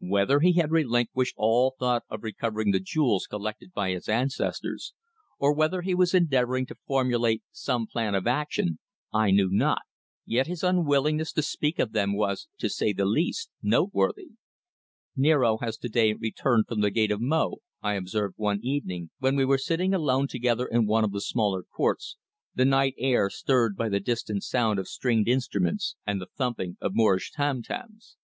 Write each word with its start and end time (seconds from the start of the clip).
Whether 0.00 0.40
he 0.40 0.54
had 0.54 0.70
relinquished 0.70 1.34
all 1.36 1.74
thought 1.78 2.04
of 2.08 2.22
recovering 2.22 2.70
the 2.70 2.80
jewels 2.80 3.26
collected 3.26 3.74
by 3.74 3.90
his 3.90 4.08
ancestors, 4.08 4.94
or 5.38 5.52
whether 5.54 5.82
he 5.82 5.94
was 5.94 6.14
endeavouring 6.14 6.64
to 6.68 6.78
formulate 6.86 7.42
some 7.52 7.86
plan 7.86 8.14
of 8.14 8.26
action 8.26 8.78
I 9.12 9.32
knew 9.32 9.50
not, 9.50 9.80
yet 10.24 10.46
his 10.46 10.62
unwillingness 10.64 11.34
to 11.34 11.42
speak 11.42 11.78
of 11.78 11.92
them 11.92 12.16
was, 12.16 12.48
to 12.56 12.70
say 12.70 12.94
the 12.94 13.04
least, 13.04 13.50
noteworthy. 13.62 14.30
"Niaro 15.14 15.58
has 15.60 15.76
to 15.76 15.90
day 15.90 16.14
returned 16.14 16.68
from 16.68 16.80
the 16.80 16.90
gate 16.90 17.10
of 17.10 17.20
Mo," 17.20 17.56
I 17.82 17.92
observed 17.92 18.36
one 18.38 18.60
evening 18.62 19.10
when 19.18 19.36
we 19.36 19.44
were 19.44 19.58
sitting 19.58 19.92
alone 19.92 20.26
together 20.26 20.64
in 20.66 20.86
one 20.86 21.04
of 21.04 21.12
the 21.12 21.20
smaller 21.20 21.64
courts, 21.64 22.16
the 22.54 22.64
night 22.64 22.94
air 22.96 23.28
stirred 23.28 23.76
by 23.76 23.90
the 23.90 24.00
distant 24.00 24.42
sound 24.42 24.78
of 24.78 24.88
stringed 24.88 25.28
instruments 25.28 25.96
and 26.06 26.18
the 26.18 26.28
thumping 26.34 26.78
of 26.80 26.92
Moorish 26.94 27.30
tam 27.32 27.62
tams. 27.62 28.16